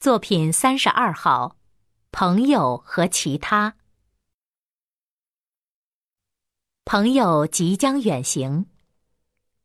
[0.00, 1.58] 作品三十二号，
[2.10, 3.74] 朋友和其他。
[6.86, 8.64] 朋友即将远行，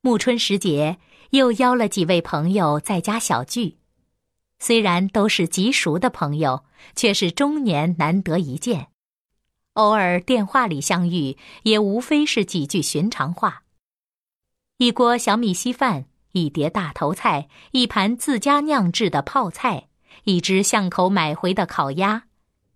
[0.01, 3.77] 暮春时节，又邀了几位朋友在家小聚。
[4.59, 6.65] 虽然都是极熟的朋友，
[6.97, 8.89] 却是终年难得一见。
[9.75, 13.63] 偶尔电话里相遇，也无非是几句寻常话。
[14.79, 19.87] 一锅小米稀饭，一碟大头菜，一盘自家酿制的泡菜。
[20.25, 22.23] 一只巷口买回的烤鸭，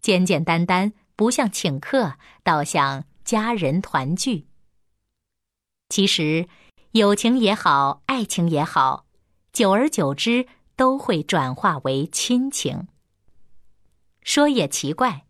[0.02, 2.13] 简简单单，不像请客，
[2.44, 4.45] 倒像家人团聚。
[5.90, 6.48] 其实，
[6.91, 9.07] 友情也好，爱情也好，
[9.52, 10.45] 久而久之
[10.76, 12.88] 都会转化为亲情。
[14.21, 15.26] 说也奇怪，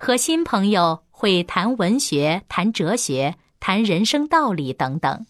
[0.00, 5.24] 和新朋友会谈文学、谈哲学、谈人生道理等等，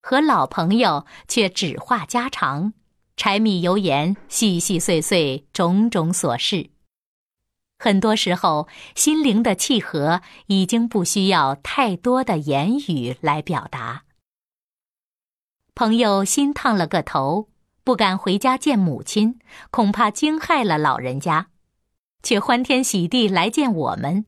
[0.00, 2.72] 和老朋友却只话家常。
[3.16, 6.70] 柴米油盐，细细碎碎，种种琐事。
[7.78, 14.04] 很多时候，心灵的契合已经不需要太多的言语来表达。
[15.74, 17.48] 朋友新烫了个头，
[17.84, 19.38] 不敢回家见母亲，
[19.70, 21.48] 恐怕惊害了老人家，
[22.22, 24.26] 却欢天喜地来见我们。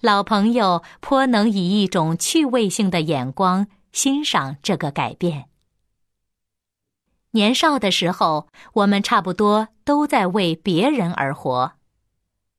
[0.00, 5.48] 老朋友颇能以一种趣味性的眼光欣赏这个改变。
[7.38, 11.74] 年少的时候，我们差不多都在为别人而活，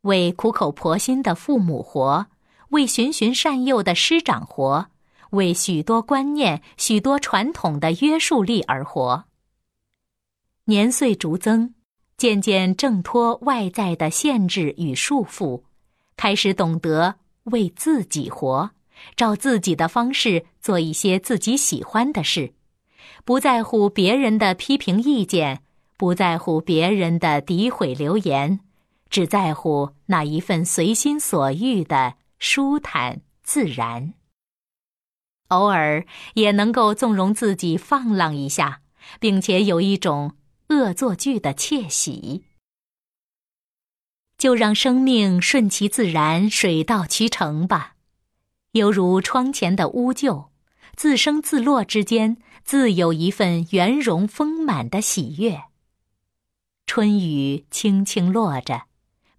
[0.03, 2.27] 为苦口婆心的父母活，
[2.69, 4.88] 为循循善诱的师长活，
[5.31, 9.25] 为许多观念、许多传统的约束力而活。
[10.63, 11.73] 年岁逐增，
[12.16, 15.63] 渐渐挣脱外在的限制与束缚，
[16.16, 18.72] 开始懂得为自己活，
[19.17, 22.53] 照自己的方式做一些自己喜欢的事。
[23.30, 25.61] 不在乎别人的批评意见，
[25.97, 28.61] 不在乎别人的诋毁流言，
[29.11, 34.16] 只在乎那一份随心所欲的舒坦自然。
[35.50, 38.81] 偶尔也能够纵容自己放浪一下，
[39.19, 40.35] 并且有一种
[40.69, 42.46] 恶作剧的窃喜。
[44.40, 47.94] 就让生命顺其自然，水到渠成吧，
[48.72, 50.47] 犹如窗前的乌桕。
[50.96, 52.35] 自生自落之间，
[52.69, 55.63] 自有一份圆融丰满的喜悦。
[56.85, 58.84] 春雨轻轻落着，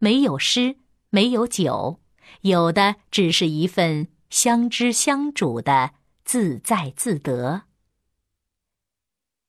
[0.00, 0.78] 没有诗，
[1.10, 2.00] 没有酒，
[2.40, 5.92] 有的只是一份相知相主的
[6.24, 7.62] 自在自得。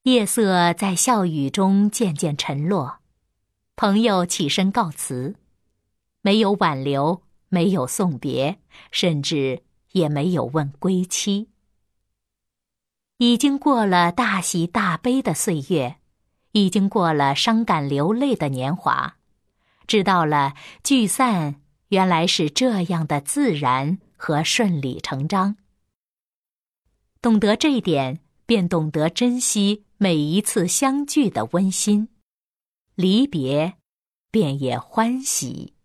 [0.04, 3.00] 夜色在笑语中渐渐沉落，
[3.76, 5.34] 朋友起身告辞，
[6.22, 8.60] 没有挽留，没有送别，
[8.92, 11.48] 甚至也没有问归期。
[13.22, 15.98] 已经过了大喜大悲的岁月，
[16.54, 19.18] 已经过了伤感流泪的年华，
[19.86, 25.56] 知道了聚散原来是这样的自然和顺理成章。
[27.22, 32.08] 懂得这一点，便懂得珍惜每一次相聚的温馨，
[32.96, 33.76] 离别，
[34.32, 35.76] 便也欢喜。